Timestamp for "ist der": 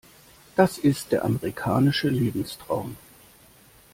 0.79-1.23